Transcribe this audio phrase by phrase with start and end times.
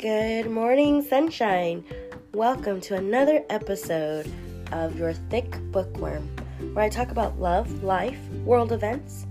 [0.00, 1.84] Good morning, sunshine.
[2.32, 4.32] Welcome to another episode
[4.72, 6.26] of Your Thick Bookworm,
[6.72, 9.26] where I talk about love, life, world events,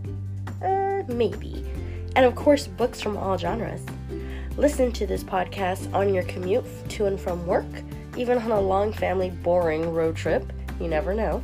[0.64, 1.66] uh, maybe,
[2.16, 3.82] and of course, books from all genres.
[4.58, 7.66] Listen to this podcast on your commute to and from work,
[8.16, 10.54] even on a long family boring road trip.
[10.80, 11.42] You never know.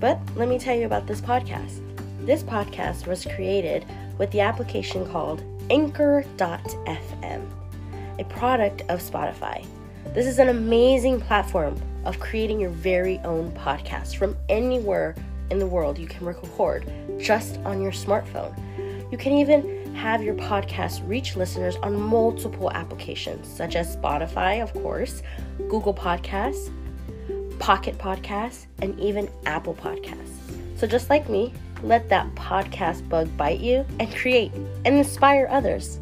[0.00, 1.80] But let me tell you about this podcast.
[2.26, 3.86] This podcast was created
[4.18, 7.48] with the application called Anchor.fm,
[8.18, 9.64] a product of Spotify.
[10.14, 15.14] This is an amazing platform of creating your very own podcast from anywhere
[15.50, 18.54] in the world you can record just on your smartphone.
[19.10, 24.72] You can even have your podcast reach listeners on multiple applications, such as Spotify, of
[24.74, 25.22] course,
[25.68, 26.70] Google Podcasts,
[27.58, 30.36] Pocket Podcasts, and even Apple Podcasts.
[30.76, 34.52] So, just like me, let that podcast bug bite you and create
[34.84, 35.98] and inspire others.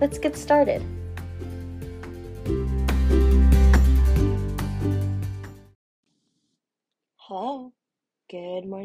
[0.00, 0.82] Let's get started.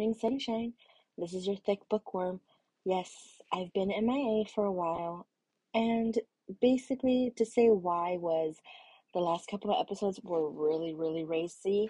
[0.09, 0.73] Morning, sunshine.
[1.17, 2.39] This is your thick bookworm.
[2.85, 3.11] Yes,
[3.53, 5.27] I've been MIA for a while,
[5.75, 6.17] and
[6.61, 8.55] basically, to say why was
[9.13, 11.89] the last couple of episodes were really, really racy,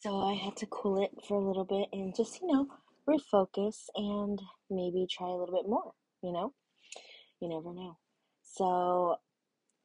[0.00, 2.66] so I had to cool it for a little bit and just, you know,
[3.06, 6.54] refocus and maybe try a little bit more, you know?
[7.40, 7.98] You never know.
[8.42, 9.16] So,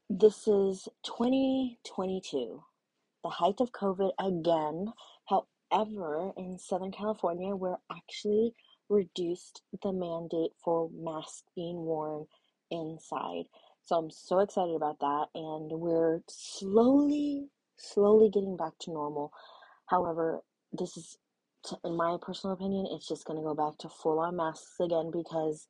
[0.09, 2.63] this is 2022,
[3.23, 4.93] the height of COVID again.
[5.71, 8.53] However, in Southern California, we're actually
[8.89, 12.27] reduced the mandate for masks being worn
[12.71, 13.45] inside.
[13.83, 19.31] So I'm so excited about that, and we're slowly, slowly getting back to normal.
[19.87, 20.41] However,
[20.73, 21.17] this is
[21.83, 25.11] in my personal opinion, it's just going to go back to full on masks again
[25.11, 25.67] because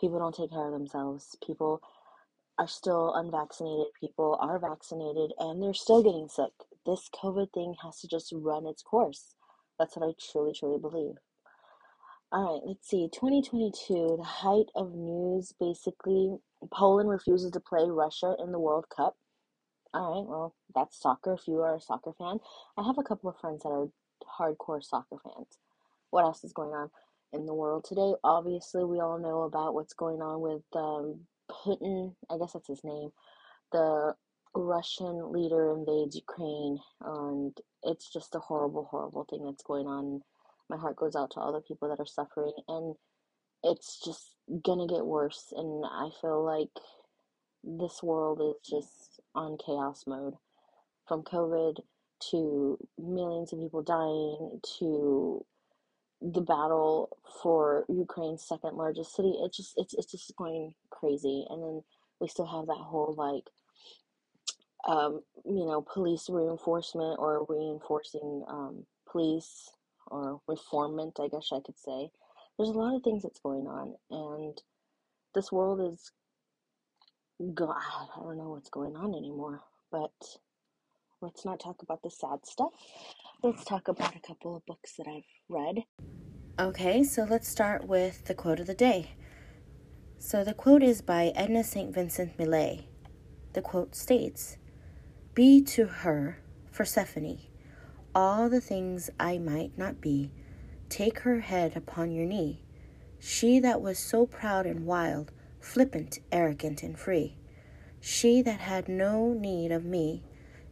[0.00, 1.36] people don't take care of themselves.
[1.46, 1.80] People
[2.58, 6.52] are still unvaccinated, people are vaccinated, and they're still getting sick.
[6.86, 9.34] This COVID thing has to just run its course.
[9.78, 11.16] That's what I truly, truly believe.
[12.32, 13.08] All right, let's see.
[13.12, 16.36] 2022, the height of news basically,
[16.72, 19.16] Poland refuses to play Russia in the World Cup.
[19.92, 22.40] All right, well, that's soccer if you are a soccer fan.
[22.76, 23.88] I have a couple of friends that are
[24.38, 25.58] hardcore soccer fans.
[26.10, 26.90] What else is going on
[27.32, 28.14] in the world today?
[28.24, 32.14] Obviously, we all know about what's going on with um, Putin.
[32.28, 33.10] I guess that's his name.
[33.70, 34.14] The
[34.54, 40.22] Russian leader invades Ukraine, and it's just a horrible, horrible thing that's going on.
[40.68, 42.94] My heart goes out to all the people that are suffering, and
[43.62, 45.52] it's just gonna get worse.
[45.56, 46.70] And I feel like
[47.62, 50.34] this world is just on chaos mode
[51.06, 51.80] from COVID
[52.30, 55.44] to millions of people dying to
[56.20, 59.34] the battle for Ukraine's second largest city.
[59.42, 61.46] It just it's it's just going crazy.
[61.50, 61.82] And then
[62.20, 63.50] we still have that whole like
[64.86, 69.70] um, you know, police reinforcement or reinforcing um, police
[70.08, 72.10] or reformment, I guess I could say.
[72.56, 74.60] There's a lot of things that's going on, and
[75.34, 76.12] this world is
[77.54, 77.76] God,
[78.16, 80.12] I don't know what's going on anymore, but
[81.20, 82.70] let's not talk about the sad stuff.
[83.42, 85.82] Let's talk about a couple of books that I've read.
[86.60, 89.16] Okay, so let's start with the quote of the day.
[90.18, 91.92] So the quote is by Edna St.
[91.92, 92.86] Vincent Millay.
[93.52, 94.58] The quote states
[95.34, 96.38] Be to her,
[96.72, 97.40] Persephone,
[98.14, 100.30] all the things I might not be.
[100.88, 102.62] Take her head upon your knee.
[103.18, 107.34] She that was so proud and wild, flippant, arrogant, and free.
[108.00, 110.22] She that had no need of me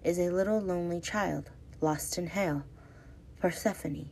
[0.04, 1.50] is a little lonely child,
[1.80, 2.62] lost in hell.
[3.40, 4.10] Persephone,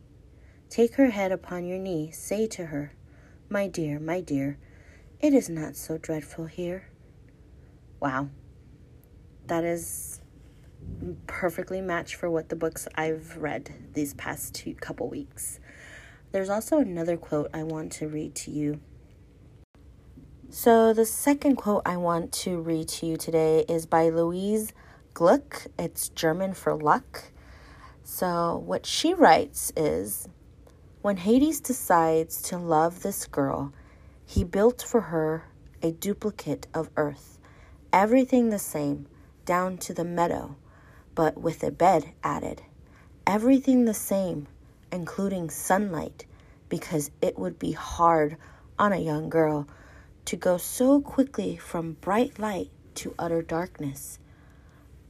[0.68, 2.92] take her head upon your knee, say to her,
[3.48, 4.58] My dear, my dear,
[5.20, 6.88] it is not so dreadful here.
[8.00, 8.30] Wow.
[9.46, 10.19] That is
[11.26, 15.60] perfectly match for what the books I've read these past two couple weeks.
[16.32, 18.80] There's also another quote I want to read to you.
[20.48, 24.72] So, the second quote I want to read to you today is by Louise
[25.15, 25.66] Gluck.
[25.78, 27.30] It's German for luck.
[28.03, 30.28] So, what she writes is
[31.03, 33.72] When Hades decides to love this girl,
[34.27, 35.44] he built for her
[35.82, 37.38] a duplicate of Earth,
[37.92, 39.06] everything the same,
[39.44, 40.56] down to the meadow,
[41.15, 42.62] but with a bed added.
[43.27, 44.47] Everything the same,
[44.92, 46.27] including sunlight,
[46.68, 48.36] because it would be hard
[48.78, 49.66] on a young girl
[50.24, 54.18] to go so quickly from bright light to utter darkness.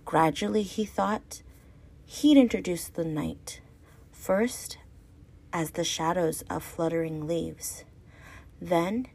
[0.05, 1.43] Gradually, he thought,
[2.05, 3.61] he'd introduce the night,
[4.11, 4.79] first
[5.53, 7.85] as the shadows of fluttering leaves,
[8.61, 9.06] then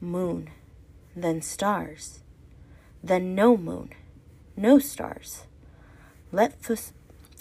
[0.00, 0.50] moon,
[1.14, 2.22] then stars,
[3.02, 3.90] then no moon,
[4.56, 5.44] no stars.
[6.34, 6.54] Let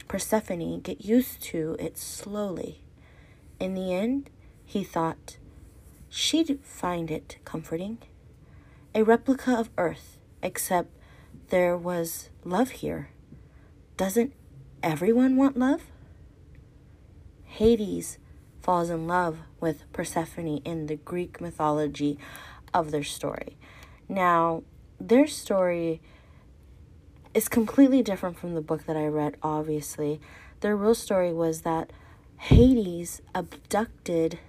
[0.10, 2.82] Persephone get used to it slowly.
[3.58, 4.30] In the end,
[4.66, 5.38] he thought
[6.10, 8.00] she'd find it comforting.
[8.94, 10.90] A replica of Earth, except
[11.52, 13.12] there was love here.
[13.96, 14.34] Doesn't
[14.84, 15.84] everyone want love?
[17.46, 18.18] Hades
[18.62, 22.20] falls in love with Persephone in the Greek mythology
[22.74, 23.56] of their story.
[24.10, 24.64] Now,
[25.00, 26.02] their story
[27.34, 30.20] is completely different from the book that I read, obviously.
[30.60, 31.92] Their real story was that
[32.38, 34.40] Hades abducted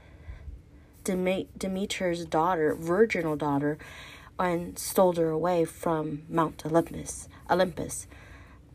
[1.05, 3.79] Demeter's daughter, virginal daughter,
[4.38, 7.29] and stole her away from Mount Olympus.
[7.50, 8.06] Olympus.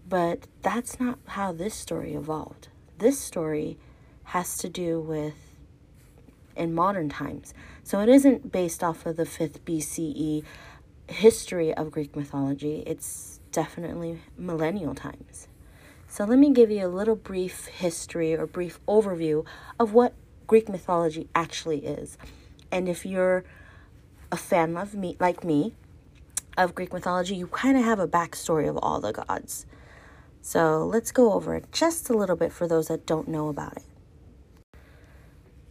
[0.08, 2.70] But that's not how this story evolved.
[2.98, 3.78] This story
[4.26, 5.36] has to do with
[6.56, 7.54] in modern times.
[7.84, 10.44] So it isn't based off of the 5th BCE
[11.08, 12.84] history of Greek mythology.
[12.86, 15.48] It's definitely millennial times.
[16.08, 19.46] So let me give you a little brief history or brief overview
[19.80, 20.14] of what
[20.48, 22.18] Greek mythology actually is.
[22.72, 23.44] And if you're
[24.32, 25.74] a fan of me like me
[26.58, 29.66] of Greek mythology, you kind of have a backstory of all the gods.
[30.42, 33.78] So let's go over it just a little bit for those that don't know about
[33.78, 33.84] it.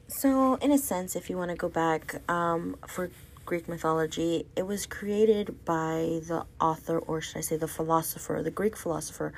[0.08, 3.10] So, in a sense, if you want to go back um, for
[3.46, 8.50] Greek mythology, it was created by the author, or should I say the philosopher, the
[8.50, 9.32] Greek philosopher,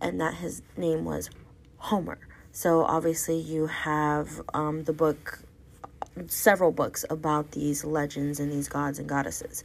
[0.00, 1.30] and that his name was
[1.78, 2.18] Homer.
[2.52, 5.40] So, obviously, you have um, the book,
[6.26, 9.64] several books about these legends and these gods and goddesses.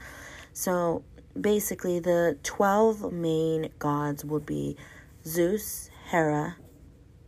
[0.53, 1.03] So,
[1.39, 4.77] basically, the 12 main gods would be
[5.25, 6.55] Zeus, Hera,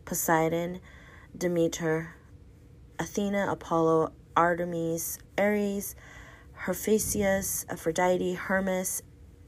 [0.05, 0.79] Poseidon,
[1.37, 2.15] Demeter,
[2.97, 5.95] Athena, Apollo, Artemis, Ares,
[6.69, 9.01] Hephaestus, Aphrodite, Hermes,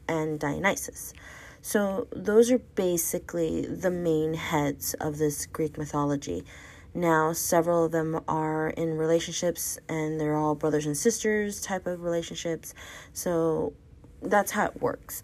[0.07, 1.13] and Dionysus.
[1.61, 6.43] So, those are basically the main heads of this Greek mythology.
[6.95, 12.01] Now, several of them are in relationships and they're all brothers and sisters type of
[12.01, 12.73] relationships.
[13.13, 13.73] So,
[14.23, 15.21] that's how it works.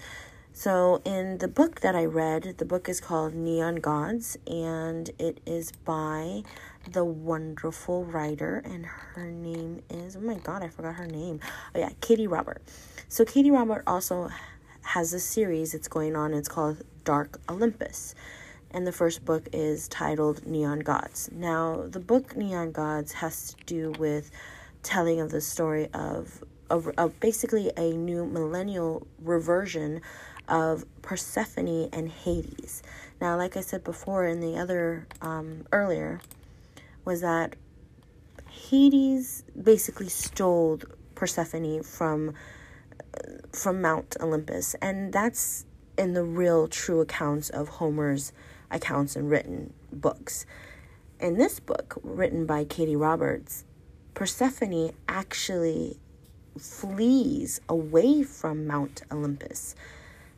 [0.53, 5.39] So, in the book that I read, the book is called Neon Gods and it
[5.47, 6.43] is by
[6.91, 11.39] the wonderful writer, and her name is oh my god, I forgot her name.
[11.75, 12.61] Oh yeah, Katee Robert.
[13.09, 14.29] So Katee Robert also
[14.81, 16.33] has a series that's going on.
[16.33, 18.15] It's called Dark Olympus,
[18.71, 21.29] and the first book is titled Neon Gods.
[21.31, 24.31] Now, the book Neon Gods has to do with
[24.83, 30.01] telling of the story of of, of basically a new millennial reversion
[30.47, 32.83] of Persephone and Hades.
[33.19, 36.19] Now, like I said before in the other um, earlier
[37.07, 37.55] was that
[38.49, 40.81] Hades basically stole
[41.15, 42.33] Persephone from
[43.53, 45.65] from Mount Olympus, and that's
[45.97, 48.33] in the real true accounts of Homer's
[48.69, 50.45] accounts and written books.
[51.21, 53.63] In this book, written by Katee Roberts,
[54.13, 55.97] Persephone actually
[56.59, 59.75] flees away from Mount Olympus.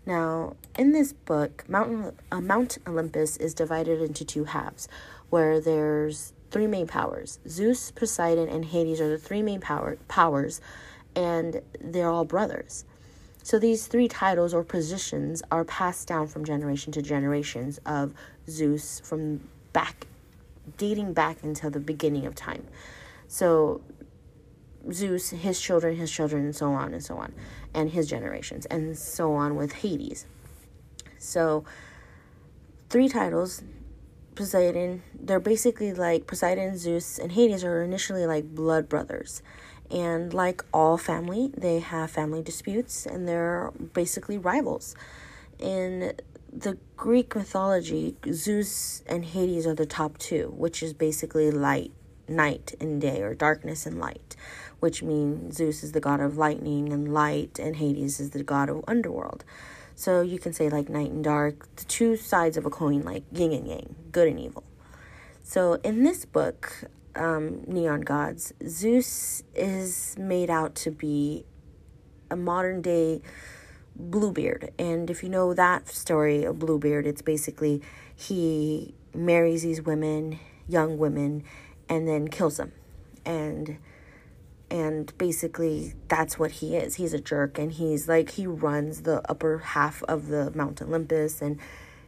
[0.05, 4.87] Now, in this book, Mount, uh, Mount Olympus is divided into two halves,
[5.29, 7.39] where there's three main powers.
[7.47, 10.61] Zeus, Poseidon, and Hades are the three main power powers,
[11.15, 12.85] and they're all brothers.
[13.43, 18.13] So these three titles or positions are passed down from generation to generations of
[18.47, 19.41] Zeus from
[19.73, 20.07] back
[20.77, 22.67] dating back until the beginning of time.
[23.27, 23.81] So
[24.91, 27.33] Zeus, his children, his children, and so on and so on,
[27.73, 30.25] and his generations, and so on with Hades.
[31.17, 31.65] So,
[32.89, 33.61] three titles
[34.39, 39.43] Poseidon, they're basically like Poseidon, Zeus, and Hades are initially like blood brothers.
[39.91, 44.95] And like all family, they have family disputes and they're basically rivals.
[45.59, 46.13] In
[46.53, 51.91] the Greek mythology, Zeus and Hades are the top two, which is basically light,
[52.29, 54.37] night and day, or darkness and light,
[54.79, 58.69] which means Zeus is the god of lightning and light, and Hades is the god
[58.69, 59.43] of underworld.
[59.99, 63.25] So you can say like night and dark, the two sides of a coin, like
[63.33, 64.63] yin and yang, good and evil.
[65.43, 66.85] So in this book,
[67.17, 71.43] um, Neon Gods, Zeus is made out to be
[72.31, 73.21] a modern day
[73.93, 74.71] Bluebeard.
[74.79, 77.81] And if you know that story of Bluebeard, it's basically
[78.15, 81.43] he marries these women, young women,
[81.89, 82.71] and then kills them.
[83.25, 83.79] And
[84.71, 89.21] and basically that's what he is he's a jerk and he's like he runs the
[89.29, 91.59] upper half of the mount olympus and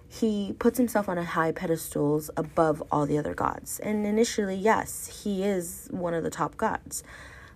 [0.07, 5.23] he puts himself on a high pedestals above all the other gods and initially yes
[5.23, 7.03] he is one of the top gods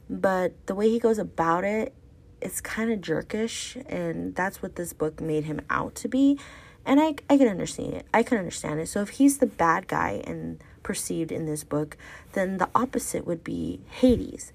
[0.09, 1.93] but the way he goes about it
[2.45, 6.39] it's kind of jerkish, and that's what this book made him out to be.
[6.85, 8.05] And I, I can understand it.
[8.13, 8.87] I can understand it.
[8.87, 11.97] So if he's the bad guy and perceived in this book,
[12.33, 14.53] then the opposite would be Hades.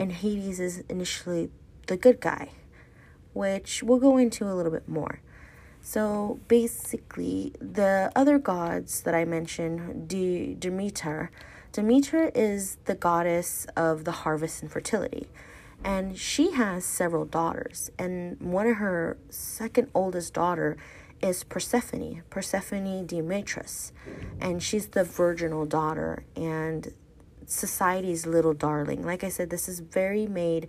[0.00, 1.50] And Hades is initially
[1.86, 2.52] the good guy,
[3.34, 5.20] which we'll go into a little bit more.
[5.82, 11.30] So basically, the other gods that I mentioned, De- Demeter,
[11.72, 15.28] Demeter is the goddess of the harvest and fertility.
[15.84, 17.90] And she has several daughters.
[17.98, 20.78] And one of her second oldest daughter
[21.20, 23.92] is Persephone, Persephone Demetrius.
[24.40, 26.94] And she's the virginal daughter and
[27.50, 29.04] society's little darling.
[29.04, 30.68] Like I said, this is very made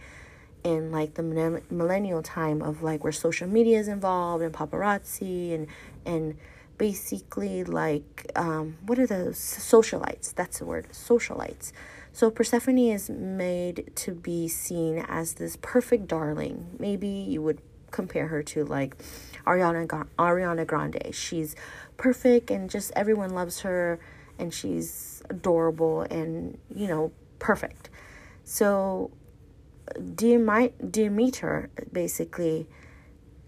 [0.64, 1.24] in like the
[1.70, 5.68] millennial time of like where social media is involved and paparazzi and
[6.06, 6.38] and
[6.78, 9.38] basically like um, what are those?
[9.38, 10.34] Socialites.
[10.34, 11.72] That's the word socialites.
[12.14, 16.76] So persephone is made to be seen as this perfect darling.
[16.80, 17.62] Maybe you would
[17.92, 18.96] compare her to like
[19.46, 21.14] ariana ariana grande.
[21.14, 21.56] She's
[21.98, 24.00] perfect and just everyone loves her
[24.40, 27.90] and she's adorable and you know perfect
[28.44, 29.12] so
[30.00, 32.68] Demeter, basically,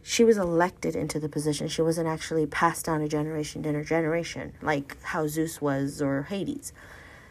[0.01, 1.67] she was elected into the position.
[1.67, 6.23] She wasn't actually passed down a generation to a generation, like how Zeus was or
[6.23, 6.73] Hades.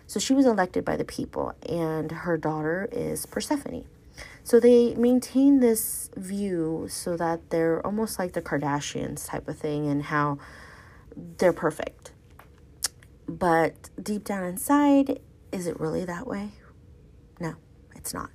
[0.06, 3.84] So she was elected by the people, and her daughter is Persephone.
[4.44, 9.86] So they maintain this view so that they're almost like the Kardashians type of thing,
[9.86, 10.38] and how
[11.38, 12.12] they're perfect.
[13.28, 15.20] But deep down inside,
[15.52, 16.50] is it really that way?
[17.40, 17.54] No,
[17.94, 18.30] it's not.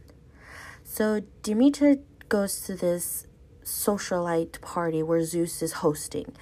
[0.84, 1.98] So Demeter
[2.30, 3.28] goes to this
[3.64, 6.34] socialite party where Zeus is hosting,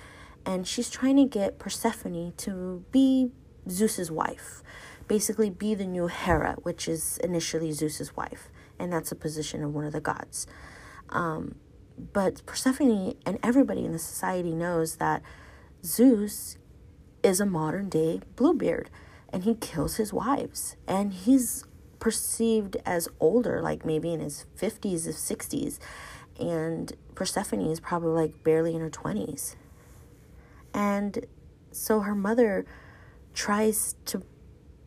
[0.46, 3.32] and she's trying to get Persephone to be
[3.70, 4.62] Zeus's wife,
[5.08, 9.74] basically be the new Hera, which is initially Zeus's wife, and that's a position of
[9.74, 10.46] one of the gods.
[11.10, 11.56] Um,
[12.14, 15.22] but Persephone and everybody in the society knows that
[15.84, 16.58] Zeus
[17.26, 18.90] is a modern day Bluebeard
[19.30, 21.66] and he kills his wives and he's
[22.00, 25.80] perceived as older, like maybe in his 50s or 60s.
[26.40, 29.56] And Persephone is probably like barely in her 20s.
[30.74, 31.26] And
[31.72, 32.66] so her mother
[33.34, 34.22] tries to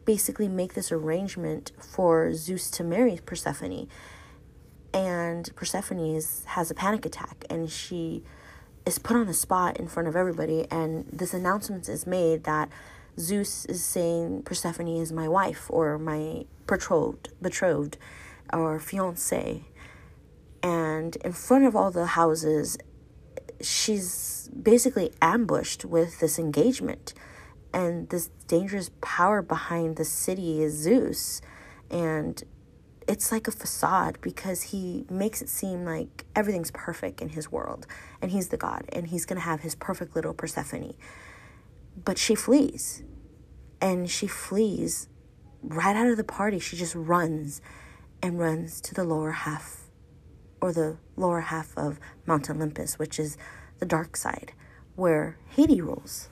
[0.04, 3.88] basically make this arrangement for Zeus to marry Persephone.
[4.94, 8.22] And Persephone is, has a panic attack and she
[8.88, 10.66] is put on the spot in front of everybody.
[10.70, 12.70] And this announcement is made that
[13.18, 17.98] Zeus is saying Persephone is my wife or my betrothed, betrothed
[18.50, 19.62] or fiance.
[20.62, 22.78] And in front of all the houses,
[23.60, 27.12] she's basically ambushed with this engagement.
[27.74, 31.42] And this dangerous power behind the city is Zeus.
[31.90, 32.42] And
[33.08, 37.86] it's like a facade because he makes it seem like everything's perfect in his world
[38.20, 40.94] and he's the god and he's going to have his perfect little Persephone.
[42.04, 43.02] But she flees
[43.80, 45.08] and she flees
[45.62, 46.58] right out of the party.
[46.58, 47.62] She just runs
[48.22, 49.84] and runs to the lower half
[50.60, 53.38] or the lower half of Mount Olympus, which is
[53.78, 54.52] the dark side
[54.96, 56.28] where Hades rules.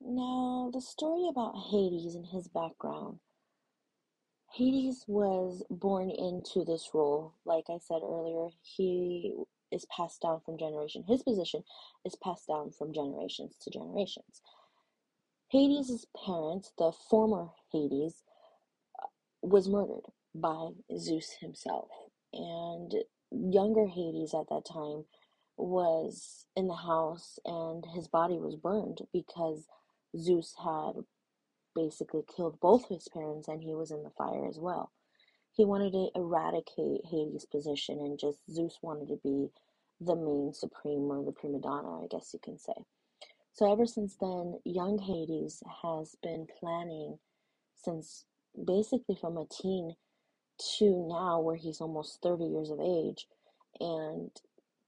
[0.00, 3.18] Now, the story about Hades and his background.
[4.52, 7.34] Hades was born into this role.
[7.44, 9.34] Like I said earlier, he
[9.72, 11.04] is passed down from generation.
[11.06, 11.62] His position
[12.04, 14.42] is passed down from generations to generations.
[15.50, 18.22] Hades' parents, the former Hades,
[19.42, 21.88] was murdered by Zeus himself.
[22.32, 22.94] And
[23.30, 25.04] younger Hades at that time
[25.56, 29.66] was in the house and his body was burned because
[30.16, 31.04] Zeus had
[31.74, 34.92] basically killed both his parents and he was in the fire as well.
[35.52, 39.50] He wanted to eradicate Hades' position and just Zeus wanted to be
[40.00, 42.84] the main supreme or the prima donna, I guess you can say.
[43.52, 47.18] So ever since then, young Hades has been planning
[47.74, 48.24] since
[48.64, 49.96] basically from a teen
[50.78, 53.26] to now, where he's almost 30 years of age,
[53.80, 54.30] and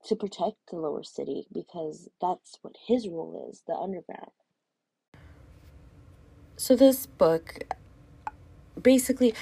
[0.05, 4.33] to protect the lower city because that's what his role is the underground.
[6.65, 7.65] So, this book
[8.81, 9.35] basically,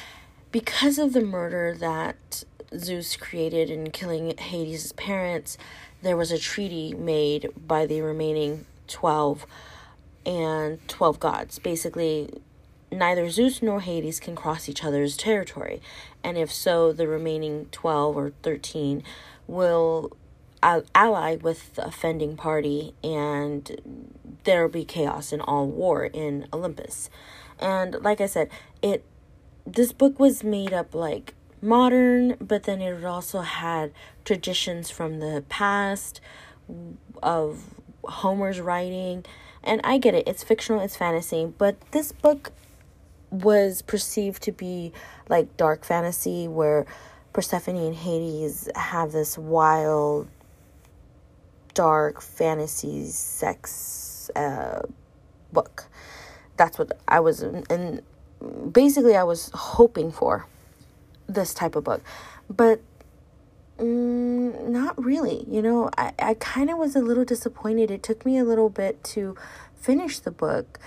[0.50, 5.58] because of the murder that Zeus created in killing Hades' parents,
[6.00, 9.44] there was a treaty made by the remaining 12
[10.24, 11.58] and 12 gods.
[11.58, 12.40] Basically,
[12.90, 15.82] neither Zeus nor Hades can cross each other's territory.
[16.24, 19.02] And if so, the remaining 12 or 13
[19.46, 20.16] will
[20.62, 23.80] ally with the offending party and
[24.44, 27.10] there'll be chaos and all war in Olympus.
[27.58, 28.50] And like I said,
[28.82, 29.04] it
[29.66, 33.92] this book was made up like modern, but then it also had
[34.24, 36.20] traditions from the past
[37.22, 37.62] of
[38.04, 39.24] Homer's writing.
[39.62, 42.52] And I get it, it's fictional, it's fantasy, but this book
[43.30, 44.92] was perceived to be
[45.28, 46.86] like dark fantasy where
[47.32, 50.28] Persephone and Hades have this wild,
[51.80, 54.82] dark fantasy sex uh,
[55.50, 55.86] book.
[56.58, 58.02] That's what I was, and
[58.70, 60.46] basically, I was hoping for
[61.26, 62.02] this type of book.
[62.50, 62.82] But
[63.78, 65.46] mm, not really.
[65.48, 67.90] You know, I, I kind of was a little disappointed.
[67.90, 69.34] It took me a little bit to
[69.74, 70.78] finish the book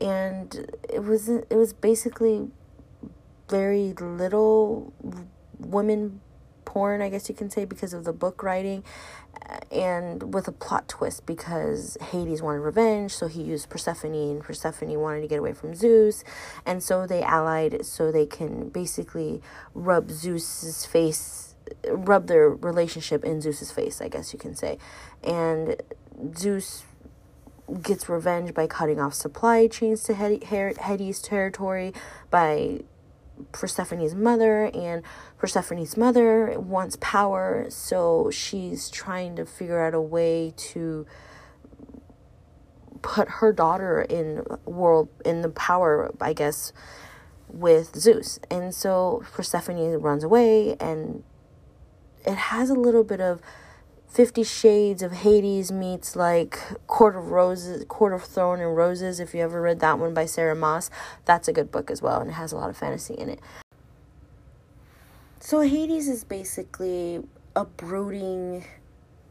[0.00, 2.48] and it was it was basically
[3.48, 4.92] very little
[5.58, 6.20] women
[6.70, 8.84] porn, I guess you can say, because of the book writing,
[9.48, 14.40] uh, and with a plot twist because Hades wanted revenge, so he used Persephone, and
[14.40, 16.22] Persephone wanted to get away from Zeus,
[16.64, 19.42] and so they allied so they can basically
[19.74, 21.56] rub Zeus's face,
[21.88, 24.78] rub their relationship in Zeus's face, I guess you can say,
[25.24, 25.74] and
[26.38, 26.84] Zeus
[27.82, 31.92] gets revenge by cutting off supply chains to Hades territory
[32.30, 32.82] by
[33.52, 35.02] Persephone's mother, and
[35.40, 41.06] Persephone's mother wants power, so she's trying to figure out a way to
[43.00, 46.74] put her daughter in world in the power, I guess,
[47.48, 48.38] with Zeus.
[48.50, 51.24] And so Persephone runs away and
[52.26, 53.40] it has a little bit of
[54.06, 59.20] Fifty Shades of Hades meets like Court of Roses, Court of Thorn and Roses.
[59.20, 60.90] If you ever read that one by Sarah Maas
[61.24, 63.40] that's a good book as well, and it has a lot of fantasy in it.
[65.50, 67.24] So Hades is basically
[67.56, 68.66] a brooding,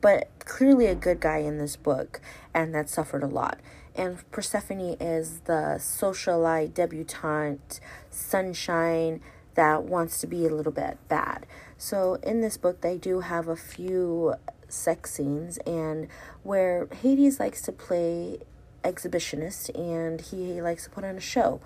[0.01, 2.19] but clearly a good guy in this book,
[2.53, 3.57] and that suffered a lot.
[3.95, 9.21] And Persephone is the socialite debutante, sunshine
[9.55, 11.45] that wants to be a little bit bad.
[11.77, 14.33] So in this book, they do have a few
[14.67, 16.09] sex scenes and
[16.43, 18.39] where Hades likes to play
[18.83, 21.61] exhibitionist and he likes to put on a show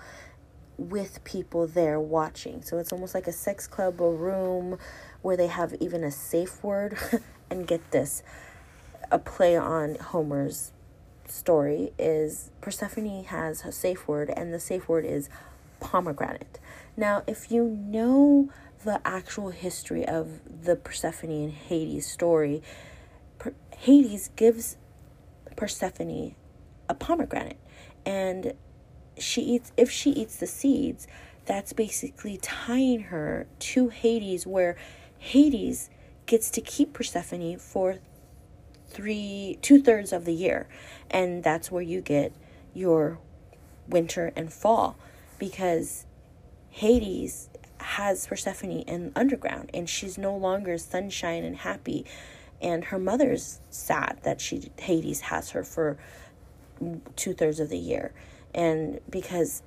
[0.76, 2.62] with people there watching.
[2.62, 4.78] So it's almost like a sex club, a room
[5.22, 6.98] where they have even a safe word.
[7.50, 8.22] and get this
[9.10, 10.72] a play on Homer's
[11.26, 15.28] story is Persephone has a safe word, and the safe word is
[15.80, 16.58] pomegranate.
[16.96, 18.50] Now, if you know
[18.84, 22.62] the actual history of the Persephone and Hades story,
[23.78, 24.76] Hades gives
[25.56, 26.34] Persephone
[26.88, 27.58] a pomegranate
[28.04, 28.54] and
[29.18, 31.06] she eats if she eats the seeds
[31.46, 34.76] that's basically tying her to Hades where
[35.18, 35.90] Hades
[36.26, 37.98] gets to keep Persephone for
[38.88, 40.66] three two thirds of the year.
[41.10, 42.32] And that's where you get
[42.72, 43.18] your
[43.88, 44.96] winter and fall
[45.38, 46.06] because
[46.70, 47.48] Hades
[47.78, 52.06] has Persephone in underground and she's no longer sunshine and happy.
[52.62, 55.98] And her mother's sad that she Hades has her for
[57.16, 58.12] two thirds of the year,
[58.54, 59.62] and because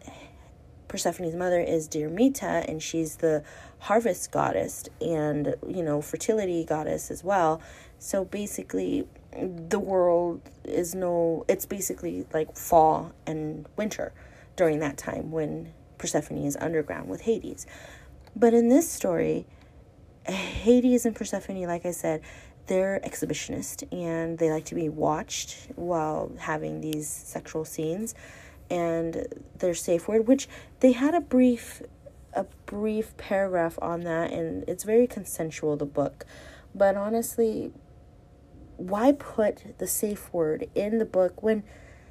[0.87, 3.43] Persephone's mother is Demeter, and she's the
[3.79, 7.61] harvest goddess and you know fertility goddess as well.
[7.99, 11.45] So basically, the world is no.
[11.47, 14.13] It's basically like fall and winter
[14.55, 17.65] during that time when Persephone is underground with Hades.
[18.35, 19.45] But in this story,
[20.25, 22.21] Hades and Persephone, like I said,
[22.67, 28.13] they're exhibitionist and they like to be watched while having these sexual scenes
[28.69, 29.25] and
[29.59, 30.47] their safe word which
[30.79, 31.81] they had a brief
[32.33, 36.25] a brief paragraph on that and it's very consensual the book
[36.75, 37.71] but honestly
[38.77, 41.63] why put the safe word in the book when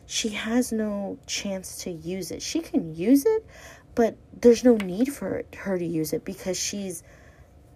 [0.05, 3.47] she has no chance to use it she can use it
[3.95, 7.03] but there's no need for her to use it because she's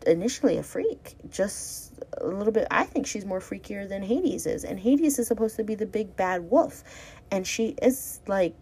[0.07, 4.65] initially a freak just a little bit I think she's more freakier than Hades is.
[4.65, 6.83] And Hades is supposed to be the big bad wolf.
[7.31, 8.55] And she is like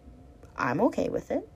[0.59, 1.49] I'm okay with it.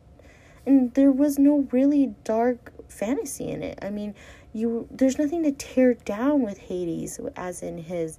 [0.64, 3.78] And there was no really dark fantasy in it.
[3.82, 4.14] I mean,
[4.52, 8.18] you there's nothing to tear down with Hades as in his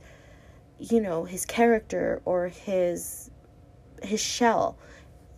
[0.80, 3.30] you know, his character or his
[4.02, 4.78] his shell.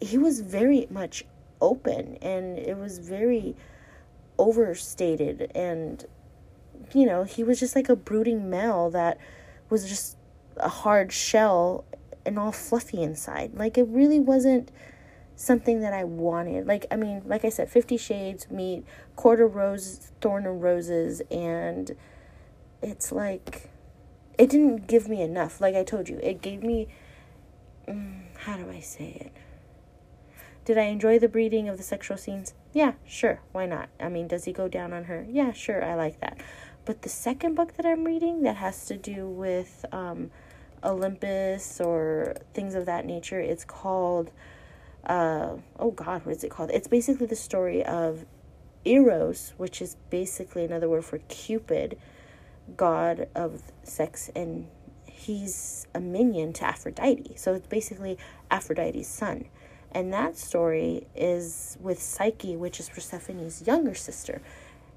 [0.01, 1.23] He was very much
[1.61, 3.55] open and it was very
[4.37, 6.05] overstated and
[6.93, 9.17] you know, he was just like a brooding male that
[9.69, 10.17] was just
[10.57, 11.85] a hard shell
[12.25, 13.53] and all fluffy inside.
[13.55, 14.71] Like it really wasn't
[15.35, 16.67] something that I wanted.
[16.67, 21.21] Like I mean, like I said, Fifty Shades meet Court of Rose, Thorn and Roses,
[21.31, 21.95] and
[22.81, 23.69] it's like
[24.37, 25.61] it didn't give me enough.
[25.61, 26.87] Like I told you, it gave me.
[27.87, 29.31] Um, how do I say it?
[30.65, 32.55] Did I enjoy the breeding of the sexual scenes?
[32.73, 33.89] Yeah, sure, why not?
[33.99, 35.23] I mean, does he go down on her?
[35.29, 36.39] Yeah, sure, I like that.
[36.85, 40.31] But the second book that I'm reading that has to do with um,
[40.83, 44.31] Olympus or things of that nature, it's called,
[45.05, 46.71] uh, oh God, what is it called?
[46.73, 48.25] It's basically the story of
[48.85, 51.97] Eros, which is basically another word for Cupid,
[52.77, 54.67] god of sex, and
[55.05, 57.33] he's a minion to Aphrodite.
[57.35, 58.17] So it's basically
[58.51, 59.45] Aphrodite's son.
[59.91, 64.41] And that story is with Psyche, which is Persephone's younger sister.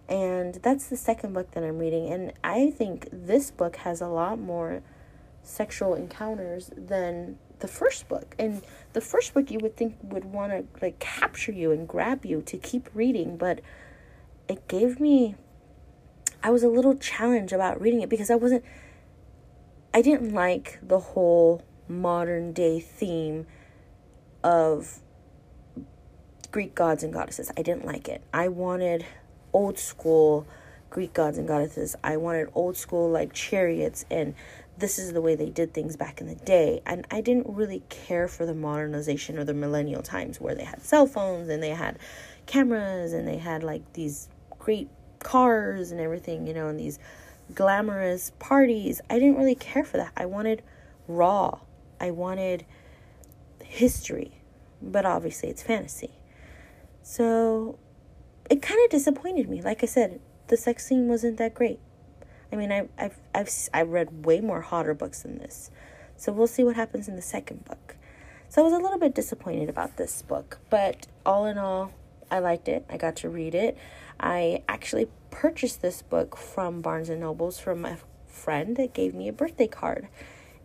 [0.09, 2.11] And that's the second book that I'm reading.
[2.13, 4.83] And I think this book has a lot more
[5.43, 8.35] sexual encounters than the first book.
[8.39, 12.25] And the first book you would think would want to like capture you and grab
[12.25, 13.61] you to keep reading, but
[14.49, 15.35] it gave me
[16.43, 18.65] I was a little challenged about reading it because I wasn't
[19.93, 23.47] I didn't like the whole modern day theme
[24.45, 25.01] of
[26.51, 27.51] Greek gods and goddesses.
[27.57, 28.23] I didn't like it.
[28.33, 29.05] I wanted
[29.53, 30.47] old school
[30.91, 31.97] Greek gods and goddesses.
[32.03, 34.35] I wanted old school like chariots and
[34.79, 36.81] this is the way they did things back in the day.
[36.87, 40.83] And I didn't really care for the modernization or the millennial times where they had
[40.83, 41.99] cell phones and they had
[42.47, 44.89] cameras and they had like these great
[45.19, 46.99] cars and everything, you know, and these
[47.55, 49.01] glamorous parties.
[49.11, 50.13] I didn't really care for that.
[50.17, 50.63] I wanted
[51.09, 51.59] raw.
[52.01, 52.65] I wanted
[53.65, 54.41] history,
[54.81, 56.13] but obviously it's fantasy.
[57.03, 57.79] So
[58.49, 59.61] it kind of disappointed me.
[59.61, 61.81] Like I said, the sex scene wasn't that great.
[62.53, 65.71] I mean, I, I've I've I've read way more hotter books than this,
[66.17, 67.97] so we'll see what happens in the second book.
[68.49, 71.93] So I was a little bit disappointed about this book, but all in all,
[72.31, 72.87] I liked it.
[72.89, 73.77] I got to read it.
[74.19, 79.29] I actually purchased this book from Barnes and Nobles from a friend that gave me
[79.29, 80.09] a birthday card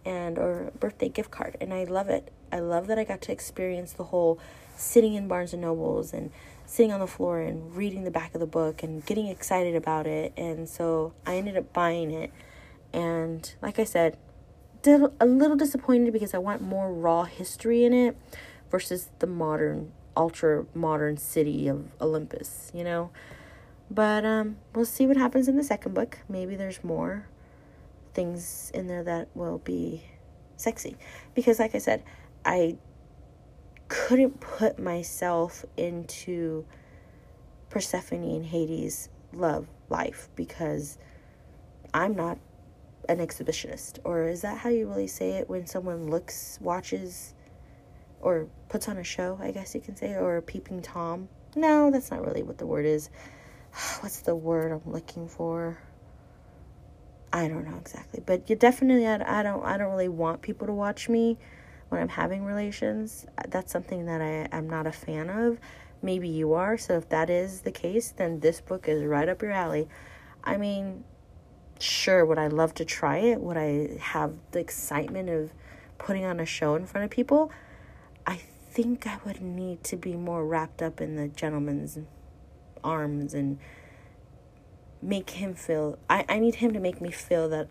[0.06, 2.32] and or birthday gift card and I love it.
[2.52, 4.40] I love that I got to experience the whole
[4.76, 6.32] sitting in Barnes and Nobles and
[6.74, 10.08] sitting on the floor and reading the back of the book and getting excited about
[10.08, 10.34] it.
[10.36, 12.32] And so I ended up buying it.
[12.92, 14.18] And like I said,
[14.88, 18.18] a little disappointed because I want more raw history in it
[18.72, 23.12] versus the modern, ultra modern city of Olympus, you know?
[23.92, 26.18] But um, we'll see what happens in the second book.
[26.28, 27.28] Maybe there's more
[28.16, 30.06] things in there that will be
[30.58, 30.98] sexy.
[31.36, 32.02] Because, like I said,
[32.44, 32.78] I
[33.88, 36.66] couldn't put myself into
[37.70, 40.98] Persephone and Hades' love life because
[41.94, 42.38] I'm not
[43.10, 44.00] an exhibitionist.
[44.04, 47.34] Or is that how you really say it when someone looks, watches,
[48.22, 51.28] or puts on a show, I guess you can say, or a peeping Tom?
[51.56, 53.10] No, that's not really what the word is.
[54.00, 55.78] What's the word I'm looking for?
[57.32, 60.68] I don't know exactly, but you definitely I, I don't I don't really want people
[60.68, 61.40] to watch me
[61.90, 63.26] when I'm having relations.
[63.50, 65.60] That's something that I, I'm not a fan of.
[66.02, 66.78] Maybe you are.
[66.78, 69.88] So if that is the case, then this book is right up your alley.
[70.44, 71.04] I mean,
[71.80, 73.40] sure, would I love to try it?
[73.40, 75.54] Would I have the excitement of
[75.98, 77.52] putting on a show in front of people?
[78.26, 78.40] I
[78.72, 82.00] think I would need to be more wrapped up in the gentleman's
[82.84, 83.60] arms and
[85.02, 87.68] make him feel I, I need him to make me feel that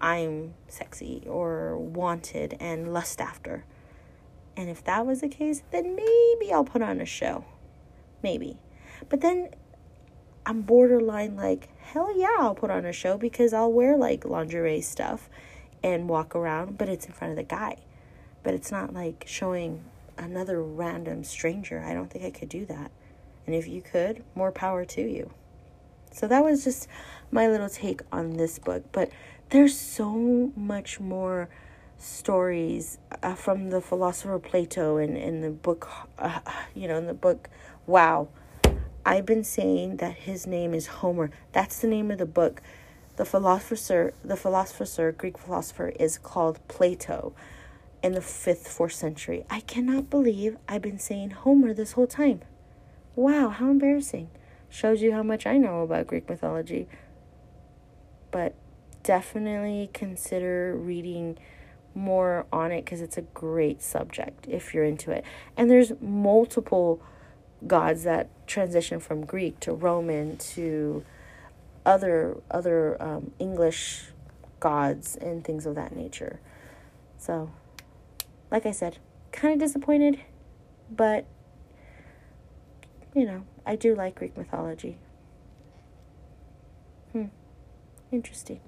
[0.00, 3.64] I'm sexy or wanted and lust after.
[4.56, 7.44] And if that was the case, then maybe I'll put on a show.
[8.22, 8.58] Maybe.
[9.08, 9.50] But then
[10.44, 14.80] I'm borderline like, hell yeah, I'll put on a show because I'll wear like lingerie
[14.80, 15.28] stuff
[15.82, 17.76] and walk around, but it's in front of the guy.
[18.42, 19.84] But it's not like showing
[20.16, 21.80] another random stranger.
[21.80, 22.90] I don't think I could do that.
[23.46, 25.30] And if you could, more power to you.
[26.12, 26.88] So that was just
[27.30, 28.84] my little take on this book.
[28.92, 29.10] But
[29.50, 31.48] there's so much more
[31.98, 36.40] stories uh, from the philosopher Plato in, in the book, uh,
[36.74, 37.48] you know, in the book,
[37.86, 38.28] wow.
[39.04, 41.30] I've been saying that his name is Homer.
[41.52, 42.62] That's the name of the book.
[43.16, 47.34] The philosopher, the philosopher, Greek philosopher, is called Plato
[48.02, 49.44] in the fifth, fourth century.
[49.50, 52.40] I cannot believe I've been saying Homer this whole time.
[53.16, 54.30] Wow, how embarrassing.
[54.68, 56.86] Shows you how much I know about Greek mythology.
[58.30, 58.54] But
[59.10, 61.36] definitely consider reading
[61.96, 65.24] more on it because it's a great subject if you're into it.
[65.56, 67.02] And there's multiple
[67.66, 71.04] gods that transition from Greek to Roman to
[71.84, 74.04] other other um, English
[74.60, 76.38] gods and things of that nature.
[77.18, 77.50] So,
[78.48, 78.98] like I said,
[79.32, 80.20] kind of disappointed,
[80.88, 81.26] but
[83.12, 84.98] you know, I do like Greek mythology.
[87.10, 87.24] Hmm.
[88.12, 88.60] Interesting.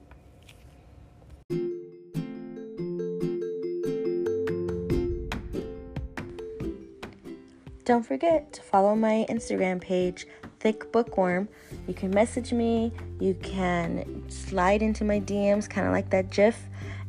[7.93, 10.27] Don't forget to follow my Instagram page,
[10.61, 11.47] Thick Bookworm.
[11.87, 16.59] You can message me, you can slide into my DMs, kind of like that GIF,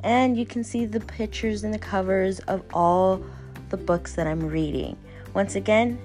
[0.03, 3.23] and you can see the pictures and the covers of all
[3.69, 4.97] the books that I'm reading.
[5.34, 5.97] Once again,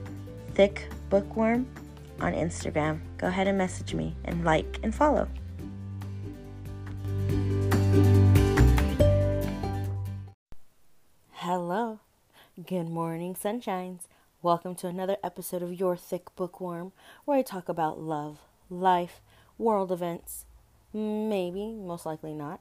[0.55, 1.66] Thick Bookworm
[2.20, 3.01] on Instagram.
[3.16, 5.29] Go ahead and message me and like and follow.
[12.69, 14.09] Good morning, sunshines.
[14.43, 16.93] Welcome to another episode of Your Thick Bookworm,
[17.25, 19.23] where I talk about love, life,
[19.57, 20.45] world events,
[20.93, 22.61] maybe, most likely not,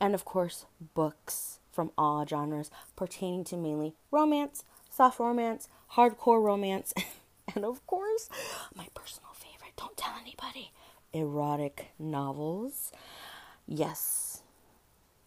[0.00, 6.94] and of course, books from all genres pertaining to mainly romance, soft romance, hardcore romance,
[7.54, 8.30] and of course,
[8.74, 10.72] my personal favorite, don't tell anybody,
[11.12, 12.90] erotic novels.
[13.66, 14.40] Yes.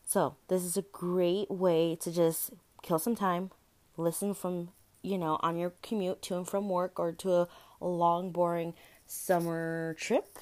[0.04, 2.50] So, this is a great way to just
[2.82, 3.52] kill some time,
[3.98, 4.70] listen from,
[5.02, 7.48] you know, on your commute to and from work or to a,
[7.82, 8.74] long, boring
[9.06, 10.40] summer trip.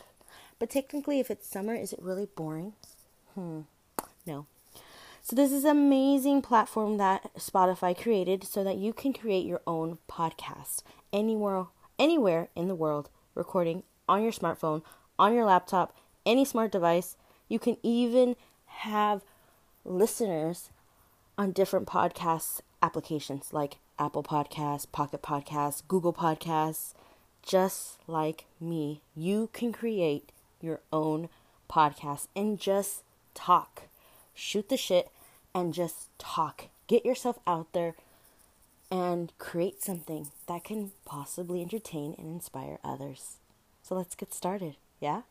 [0.59, 2.73] But technically, if it's summer, is it really boring?
[3.33, 3.61] Hmm.
[4.25, 4.45] No.
[5.21, 9.61] So this is an amazing platform that Spotify created so that you can create your
[9.67, 11.65] own podcast anywhere
[11.99, 14.81] anywhere in the world, recording on your smartphone,
[15.17, 17.15] on your laptop, any smart device.
[17.47, 18.35] You can even
[18.65, 19.21] have
[19.85, 20.69] listeners
[21.37, 26.93] on different podcast applications like Apple Podcasts, Pocket Podcasts, Google Podcasts.
[27.41, 31.29] Just like me, you can create your own
[31.67, 33.01] podcast and just
[33.33, 33.83] talk
[34.33, 35.09] shoot the shit,
[35.53, 36.65] and just talk.
[36.87, 37.95] Get yourself out there
[38.91, 43.37] and create something that can possibly entertain and inspire others.
[43.81, 45.21] So let's get started, yeah?